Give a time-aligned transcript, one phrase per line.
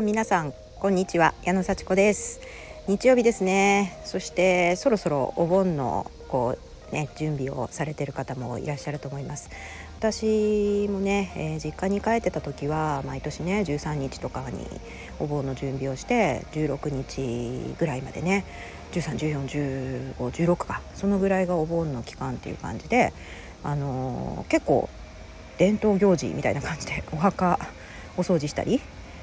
[0.00, 1.34] あ皆さんこんにちは。
[1.44, 2.40] 矢野幸子です。
[2.88, 4.00] 日曜日ですね。
[4.06, 6.56] そしてそろそろお盆のこ
[6.90, 9.50] うね準備をされている方もいらっしゃると思います。
[9.98, 14.66] 私もね、えー、実家に帰ってた時は毎年ね13日とかに
[15.18, 18.46] お盆の準備をして16日ぐらいまでね
[18.92, 23.12] 13141516かそのぐらいがお盆の期間っていう感じで
[23.62, 24.88] あのー、結構
[25.58, 27.58] 伝統行事みたいな感じでお墓
[28.16, 28.80] お掃除したり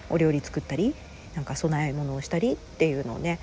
[0.09, 0.95] お料理作ったり
[1.35, 3.39] なんか供え物をしたりっていうのをね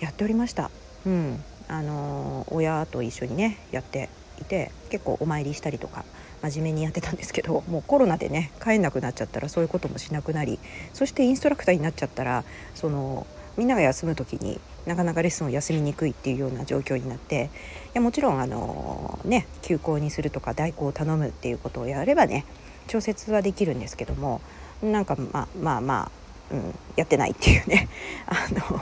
[0.00, 0.70] やっておりました。
[1.06, 4.08] うんあのー、親と一緒にねやって
[4.40, 6.04] いて結構お参りしたりとか
[6.42, 10.58] 真面目にやってたんですけどもうコロナでね帰んなくなっちゃったらそういうこともしなくなり
[10.92, 13.26] そしてインストラクターになっちゃったらその
[13.56, 17.50] みんなが休む時になかなかレッスンを休みにくいっていうような状況になって
[17.86, 22.44] いやもちろんあのね休校にするとか代行を頼むっていうことをやればね
[22.88, 24.40] 調節はできるんですけども
[24.82, 27.88] なんかまあまあまあうん、やってないっていうね。
[28.26, 28.80] あの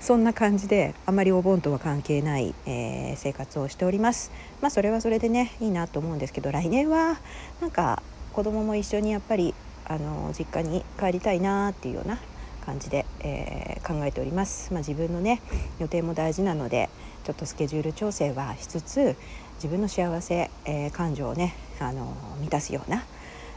[0.00, 4.32] そんな感じであまりお盆とは関係ない、えー、生活をしております。
[4.60, 7.18] まあそれはそれでねいいなと思うんですけど来年は
[7.60, 9.54] なんか子供も一緒にやっぱり
[9.86, 12.18] あの実家に帰りたいなっていうような
[12.64, 15.40] 感じで、えー、考えております、まあ、自分のね
[15.78, 16.88] 予定も大事なので
[17.24, 19.16] ちょっとスケジュール調整はしつつ
[19.56, 23.04] 自分の幸せ、えー、感情をねあの満たすような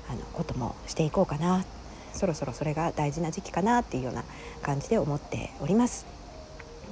[0.09, 1.63] あのこともしていこうかな
[2.15, 4.23] そろそろそれが大事な時期かなっていうような
[4.61, 6.05] 感じで思っております。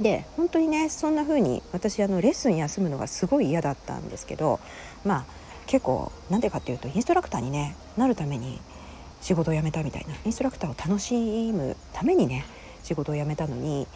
[0.02, 4.60] で本当にねそんな風に私あのレッスン休むのがすごい嫌だったんですけど
[5.06, 5.26] まあ
[5.68, 8.60] 結構なんでかっていうとインストラクターにねなるために
[9.22, 11.16] 仕事を辞めたみたいなインストラクターを楽し
[11.54, 12.46] むためにね
[12.84, 13.88] 仕事を辞めたのに、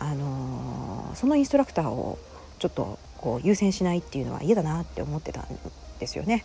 [0.00, 2.18] あのー、そのインストラクターを
[2.58, 5.46] ちょっとこう優先しないっていうのは嫌だなって思ってたん
[6.00, 6.44] ですよね。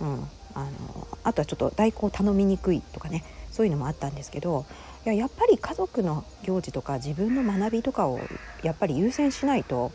[0.00, 4.64] うん、あのあとはちょっと代行頼みにくいとかねそういうのもあったんですけど
[5.04, 8.20] いややっぱり家族の行事とか自分の学びとかを
[8.62, 9.92] やっぱり優先しないと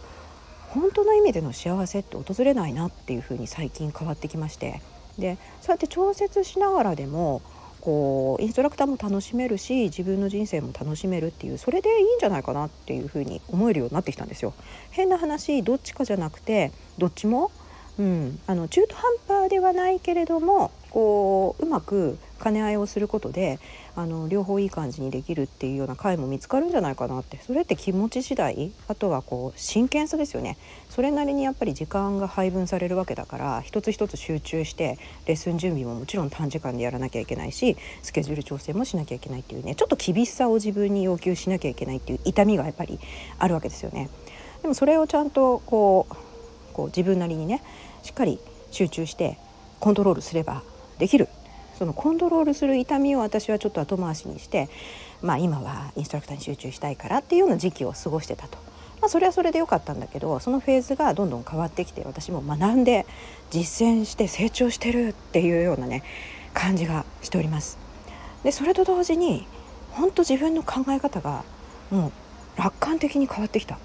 [0.69, 4.81] 本当の意味での幸せって訪れないなっていうふうに最近変わってきまして
[5.17, 7.41] でそうやって調節しながらでも
[7.79, 14.53] こうインストラクターも楽しめるし自分の人生も楽しめるっていうそれでいいんじゃないかなっていうふうに思えるようになってきたんですよ。
[14.89, 17.51] 変な話どっちかじゃなくてどっちも
[17.97, 23.59] うん、あの中途半端ではないけれどもこううまく兼ね合いをすることで
[23.95, 27.39] あの両方いい感じにできるっていうような回も見つかるんじゃないかなって。
[27.45, 28.71] それって気持ち次第？
[28.87, 30.57] あとはこう真剣さですよね。
[30.89, 39.75] それなりにやっぱり時間が配分されるわけだから一つ一つ集中してレッスン準備ももちろん短時間でやらなきゃいけないしスケジュール調整もしなきゃいけないっていうね。
[39.75, 42.99] ちょっと厳しさを自分に要求しなきゃいけないっていう痛みがやっぱり
[43.39, 44.09] あるわけですよね。
[44.61, 46.15] でもそれをちゃんとこう
[46.73, 47.63] こう自分なりにね
[48.03, 48.39] しっかり
[48.71, 49.37] 集中して
[49.79, 50.63] コントロールすれば
[50.97, 51.29] できる。
[51.77, 54.69] そのコントロールする痛みを私はちょっと後回しにして、
[55.21, 58.57] まあ、今はインストラクターに集中したいからっていうような時期を過ごしてたと。
[59.01, 63.05] まあ、それはそれで良かったんだけどそのフェーズがどんどん変わってきて私も学んで
[63.51, 66.01] 実践して成長してるっていうようなね
[66.53, 67.77] 感じがしております。
[68.43, 69.45] でそれと同時に
[69.91, 71.43] 本当自分の考え方が
[71.91, 72.11] も
[72.57, 73.77] う楽観的に変わってきた。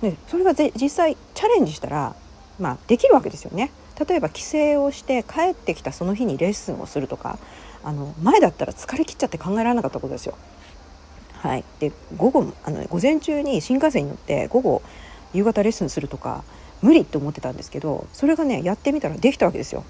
[0.00, 2.14] でそれが実際チャレンジしたら
[2.58, 3.70] まあ、できるわけですよね。
[3.98, 7.38] 例えば帰省をして帰ってきたその日にレッスンをするとか
[7.82, 10.36] あの前だったら疲れ切っちゃって考えられなかったことですよ。
[11.32, 14.82] はい、で午後あの午前中に新幹線に乗って午後
[15.32, 16.42] 夕方レッスンするとか
[16.82, 19.84] 無理って思ってたんですけどそれがねやってみたらできたわけですよ。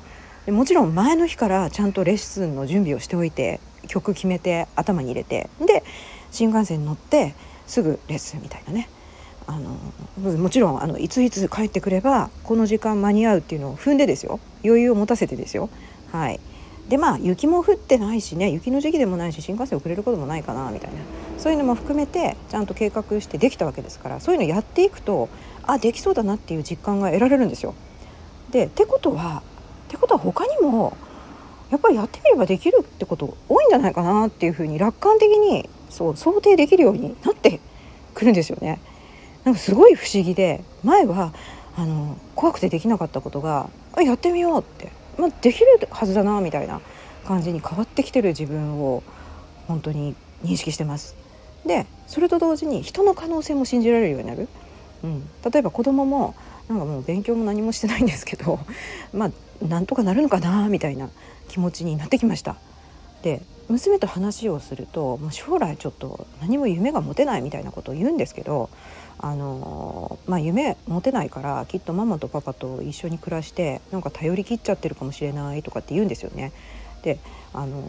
[0.45, 5.83] でもちろん前の日からちゃんとレッスンの準備をしておいて曲決めて頭に入れてで
[6.31, 7.35] 新幹線に乗って
[7.67, 8.89] すぐレッスンみたいなね
[9.47, 9.77] あの
[10.33, 15.71] もちろんあのいついつ帰ってくればこの時間間に合うっていうのを踏んでですよ余裕を持たせてですよ
[16.11, 16.41] はい
[16.89, 20.99] でまあ雪も降ってないしね雪の時期でもないし新幹線遅れることもないかなみたいな
[21.39, 25.29] そういうのも含めてちゃんと計画してできたわけですからそういうのやっていくと
[25.65, 27.75] あできそうだなっていう実感が得られるんですよ。
[28.51, 29.43] でってことは
[29.87, 30.97] ってことは他にも
[31.71, 37.61] やっぱりやってみればできるってこと多いんじゃないかなっていうふうに楽観的にそう想定できるようになって
[38.15, 38.81] くるんですよね。
[39.47, 41.33] なんかすごい不思議で前は
[41.77, 46.81] あの怖くてできなかったことがあやってみようって、まあ、できるはずだなみたいな
[47.25, 49.05] 感じに変わってきてる自分を
[49.69, 51.15] 本当に認識してます。
[51.65, 54.49] でそれと同時に人の可能性も信じられるようになる。
[55.05, 56.35] うん、例えば子供も
[56.69, 58.59] なんかもう勉強も何もしてないんですけど
[59.15, 61.09] まあなんとかなるのかなみたいな
[61.49, 62.57] 気持ちになってきました。
[63.23, 68.71] で娘と話をするともう将来ちょっと何も夢が持てないみたいなことを言うんですけど
[69.19, 76.53] あのまあ、夢持てないからきっとママとパパと一緒に暮らしてなんか頼りきっちゃってるかもしれないとかって言うんですよね。
[77.03, 77.19] で
[77.55, 77.83] あの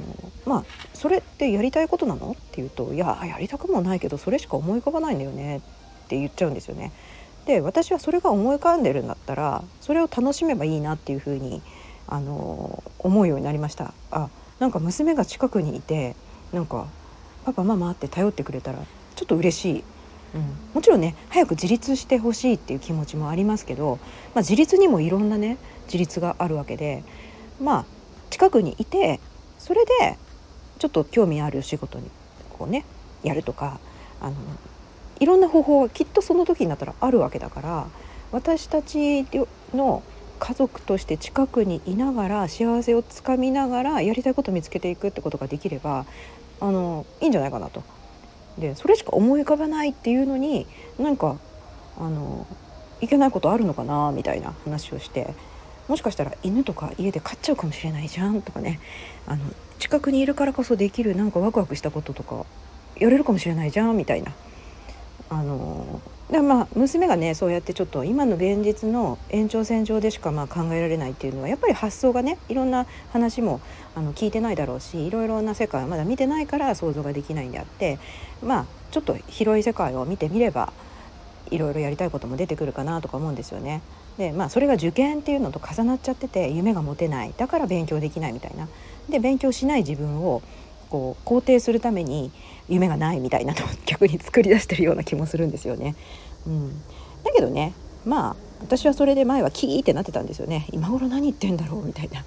[0.45, 2.31] まあそれってやりたいことなの？
[2.31, 5.57] って言うと「いややりたくもないけどそれしか思い浮かばないんだよね」
[6.05, 6.93] って言っちゃうんですよね。
[7.45, 11.61] で私はそれが思い浮かんでるんだったらそれを楽しめばいいなっていうふうに
[12.07, 16.15] あの思うようになりましたあなんか娘が近くにいて
[16.51, 16.87] なんか
[17.45, 18.79] 「パパママ」って頼ってくれたら
[19.15, 19.83] ちょっと嬉しい、
[20.35, 23.99] うん、もちろんね早く自立してほしいっていう気持ちもありますけど、
[24.33, 27.03] まあ、自立にもいろんなね自立があるわけで
[27.61, 27.85] まあ
[28.29, 29.19] 近くにいて
[29.59, 30.17] それで
[30.79, 32.09] ちょっと興味ある仕事に
[32.57, 32.85] こうね
[33.23, 33.79] やるとか
[34.21, 34.35] あの
[35.19, 37.87] いろんな方法はきっとその時になったらあるわけだから
[38.31, 39.25] 私たち
[39.73, 40.03] の
[40.37, 46.05] 家族として近くにいながら幸せをつかみながらやりたいことを見つけていくってことができれば
[46.59, 47.83] あのいいんじゃないかなと。
[48.57, 50.65] でそれしか思い浮かばないっていうのに
[50.97, 51.37] なんか
[51.99, 52.47] あの
[53.01, 55.33] いけないことあるのかなみたいな話をして
[55.87, 58.79] もしかしたら犬とか家で飼っちゃうかもしれないじゃんとかね
[59.27, 59.45] あの
[59.79, 62.45] 近くにいるからこそできるなんかワクワクしたこととか
[62.95, 64.33] やれるかもしれないじゃんみたいな
[65.29, 66.01] あの
[66.31, 73.61] でまあ娘がねそうやってちょっと今の現実の延長線上でしかまあ考えられないっていうのはやっぱり発想がねいろんな話も
[73.95, 77.97] あの聞いてないだろうしいろいろな世界をまだ見てないから想像ができないんであって
[78.43, 80.73] まあちょっと広い世界を見てみれば
[81.49, 83.81] いろいろやりたいことも出てくるかなとか思うんですよね。
[84.17, 88.67] でまあそれが受験っていうのと重なっちゃってて夢が持てないだから勉強できないみたいな。
[89.09, 90.41] で勉強しない自分を
[90.89, 92.31] こう肯定するために
[92.69, 95.95] 夢がないみたいなのを 逆に作り出してるような気もするんですよね。
[96.45, 96.69] うん、
[97.23, 97.73] だけどね
[98.05, 100.67] まあ私はそれで前はキーってなってたんですよね。
[100.71, 102.23] 今頃何言ってんだろうみたいな。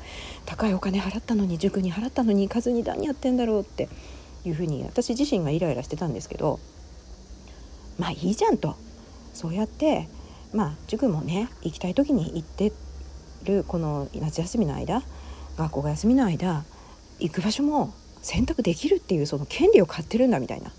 [0.46, 3.88] 高いお金払ったのに塾に払ったのに行かずに何やってんだろうって
[4.44, 6.60] いうふうに私自身がイライラしてたんですけど
[7.98, 8.76] まあいいじゃんと。
[9.32, 10.08] そうやって
[10.52, 12.72] まあ塾もね行きたい時に行って
[13.44, 15.02] るこの夏休みの間
[15.56, 16.64] 学校が休みの間
[17.18, 17.92] 行く場所も
[18.22, 20.72] 選択できるっていうその権利を買ってるんだみたいな。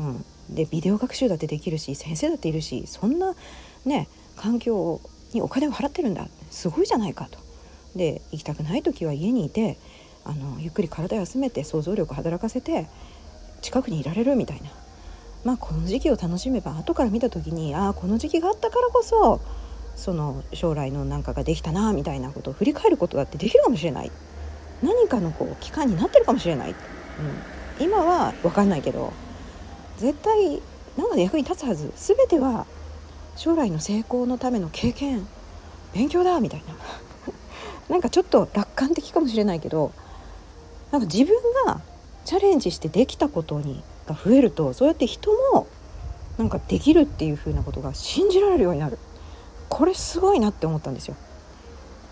[0.00, 3.34] うん、でビデオ学習だってできるし先生だっているしそんな
[3.84, 5.00] ね環境
[5.32, 7.38] にお金を払ってるんだすごいじゃないかと。
[7.94, 9.76] で行きたくない時は家にいて
[10.24, 12.86] あのゆっくり体休めて想像力働かせて
[13.62, 14.70] 近くにいられるみたいな
[15.44, 19.40] まあこの時期を楽しめば後から見た時にああこの時期があったからこそ
[19.96, 24.12] その将来のなんかができたなみたいなことを振り返ることだってできるかもしれない
[24.82, 29.12] 何かのこう期間になってるかもしれない、うん、今は分かんないけど
[29.98, 30.62] 絶対
[30.96, 31.92] なんか役に立つはず。
[31.96, 32.66] 全ては
[33.36, 35.26] 将来の成功のための経験。
[35.92, 36.74] 勉強だみたいな。
[37.88, 39.92] なんかちょっと楽観的かもしれないけど
[40.92, 41.36] なんか自分
[41.66, 41.80] が
[42.24, 45.66] チャレンジしてできたことにが増えるとそうやって人も
[46.38, 48.98] なんかできるっていう風なことが信じられるようになる。
[49.68, 51.16] これすごいなって思ったんですよ。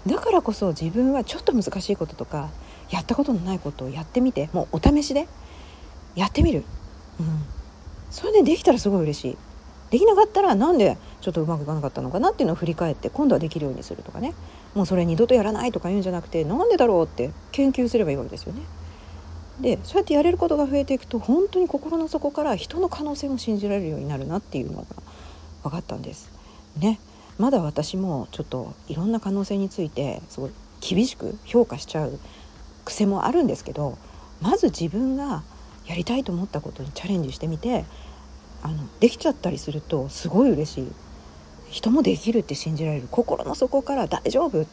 [0.06, 2.50] だからこそ自分はちょっと難しいこととか
[2.90, 5.28] やったことのないことをやってみてもうお試しで
[6.14, 6.64] やってみる、
[7.20, 7.26] うん、
[8.10, 9.38] それでできたらすごい嬉しい。
[9.90, 14.34] できなかったらなんでちょっとうまくいかなかったのかなっていうのを振り返って今度はできるようにするとかね。
[14.74, 18.62] もうそれ二度とやらないとか言うんじゃなくてなんでだろうって研究すればいいわけですよね。
[19.60, 24.84] でそうやってやれることが増えていくと本当に心の底から人の可能性も信じられるようになるなっていうのが
[25.64, 26.30] 分かったんです。
[26.76, 27.00] ね。
[27.38, 30.50] まだ私もちょっといろんな可能性についてすごい
[30.80, 32.18] 厳しく評価しちゃう
[32.84, 33.96] 癖もあるんですけど
[34.40, 35.42] まず自分が
[35.86, 37.84] やりたいと思ったことにチャレンジしてみて
[38.62, 40.92] あのできちゃったりするとすごい嬉しい。
[41.70, 43.08] 人もできるって信じられる。
[43.10, 44.62] 心の底から大丈夫。
[44.62, 44.70] って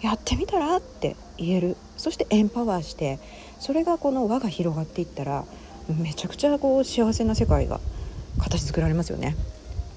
[0.00, 1.76] やってみたらって言える。
[1.96, 3.18] そしてエンパワーして
[3.60, 5.44] それがこの輪が広がっていったら
[5.88, 7.80] めちゃくちゃこう幸せな世界が
[8.38, 9.36] 形作られますよね。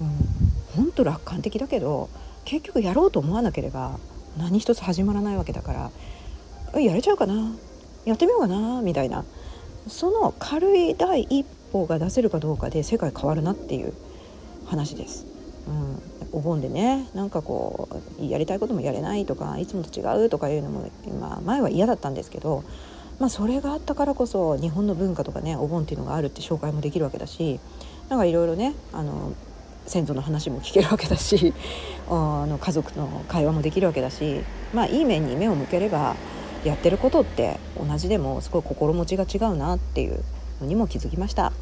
[0.00, 0.35] うん、
[0.76, 2.08] 本当楽観的だけど
[2.44, 3.98] 結局やろうと思わなければ
[4.38, 5.90] 何一つ始まらないわけだか
[6.74, 7.54] らやれちゃうかな
[8.04, 9.24] やってみようかなみたいな
[9.88, 13.92] その軽い第一歩が出せるかどうかで世界変わるなっていう
[14.66, 15.26] 話です。
[15.68, 16.00] うん、
[16.32, 17.88] お盆でねなんかこ
[18.20, 20.88] うやりたいこともやれないとかいつもと違うとかいうのも、
[21.20, 22.62] まあ、前は嫌だったんですけど、
[23.18, 27.58] まあ、それがあったからこそ日本の文化とかねお盆っていうのがあるって紹介もできるわけだし
[28.08, 29.32] なんかいろいろねあの
[29.86, 31.54] 先祖の話も聞けるわけだし
[32.10, 34.40] あの家族の会話もできるわけだし
[34.74, 36.16] まあいい面に目を向ければ
[36.64, 40.22] やってることって同じでもすごい心持ちが違うなっていう
[40.60, 41.52] のにも気づきました。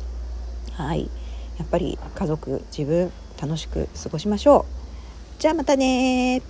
[0.73, 1.11] はい。
[1.59, 5.40] やっぱり家族自分楽しく過ごしましょう。
[5.40, 6.40] じゃあまたね